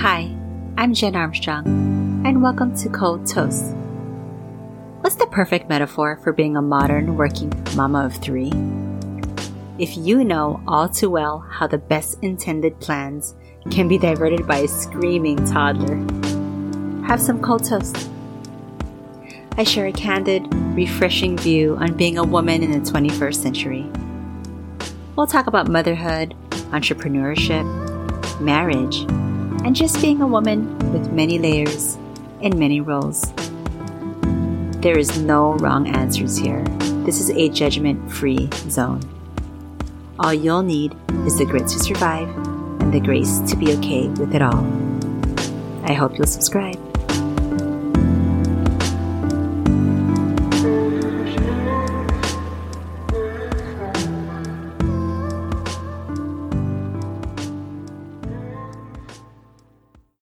Hi, 0.00 0.30
I'm 0.76 0.92
Jen 0.92 1.16
Armstrong, 1.16 1.66
and 2.26 2.42
welcome 2.42 2.76
to 2.76 2.90
Cold 2.90 3.26
Toast. 3.26 3.74
What's 5.00 5.16
the 5.16 5.26
perfect 5.30 5.70
metaphor 5.70 6.20
for 6.22 6.34
being 6.34 6.54
a 6.54 6.60
modern 6.60 7.16
working 7.16 7.50
mama 7.74 8.04
of 8.04 8.14
three? 8.14 8.52
If 9.78 9.96
you 9.96 10.22
know 10.22 10.62
all 10.68 10.86
too 10.90 11.08
well 11.08 11.38
how 11.38 11.66
the 11.66 11.78
best 11.78 12.18
intended 12.20 12.78
plans 12.78 13.34
can 13.70 13.88
be 13.88 13.96
diverted 13.96 14.46
by 14.46 14.58
a 14.58 14.68
screaming 14.68 15.42
toddler, 15.46 15.96
have 17.06 17.20
some 17.20 17.40
cold 17.40 17.64
toast. 17.64 18.10
I 19.56 19.64
share 19.64 19.86
a 19.86 19.92
candid, 19.92 20.46
refreshing 20.76 21.38
view 21.38 21.74
on 21.76 21.96
being 21.96 22.18
a 22.18 22.22
woman 22.22 22.62
in 22.62 22.70
the 22.70 22.90
21st 22.90 23.36
century. 23.36 23.86
We'll 25.16 25.26
talk 25.26 25.46
about 25.46 25.68
motherhood, 25.68 26.34
entrepreneurship, 26.70 27.64
marriage, 28.42 29.06
and 29.66 29.74
just 29.74 30.00
being 30.00 30.22
a 30.22 30.26
woman 30.26 30.78
with 30.92 31.10
many 31.10 31.40
layers 31.40 31.96
and 32.40 32.56
many 32.56 32.80
roles. 32.80 33.20
There 34.80 34.96
is 34.96 35.18
no 35.18 35.54
wrong 35.54 35.88
answers 35.88 36.36
here. 36.36 36.62
This 37.04 37.18
is 37.18 37.30
a 37.30 37.48
judgment 37.48 38.12
free 38.12 38.48
zone. 38.70 39.00
All 40.20 40.32
you'll 40.32 40.62
need 40.62 40.94
is 41.26 41.36
the 41.38 41.44
grit 41.44 41.66
to 41.66 41.80
survive 41.80 42.28
and 42.80 42.94
the 42.94 43.00
grace 43.00 43.40
to 43.40 43.56
be 43.56 43.72
okay 43.78 44.06
with 44.06 44.36
it 44.36 44.40
all. 44.40 44.64
I 45.82 45.94
hope 45.94 46.16
you'll 46.16 46.28
subscribe. 46.28 46.85